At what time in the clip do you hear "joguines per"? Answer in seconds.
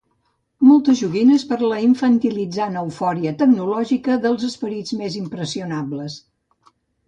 1.01-1.57